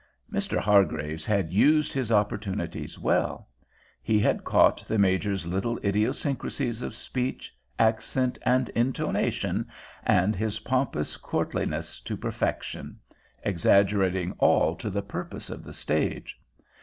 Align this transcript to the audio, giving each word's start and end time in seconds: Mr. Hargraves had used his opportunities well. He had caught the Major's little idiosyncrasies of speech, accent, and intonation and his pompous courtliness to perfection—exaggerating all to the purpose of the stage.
Mr. 0.33 0.57
Hargraves 0.57 1.27
had 1.27 1.53
used 1.53 1.93
his 1.93 2.11
opportunities 2.11 2.97
well. 2.97 3.47
He 4.01 4.17
had 4.17 4.43
caught 4.43 4.77
the 4.87 4.97
Major's 4.97 5.45
little 5.45 5.77
idiosyncrasies 5.85 6.81
of 6.81 6.95
speech, 6.95 7.55
accent, 7.77 8.39
and 8.41 8.69
intonation 8.69 9.67
and 10.01 10.35
his 10.35 10.61
pompous 10.61 11.17
courtliness 11.17 11.99
to 11.99 12.17
perfection—exaggerating 12.17 14.31
all 14.39 14.75
to 14.77 14.89
the 14.89 15.03
purpose 15.03 15.51
of 15.51 15.63
the 15.63 15.71
stage. 15.73 16.41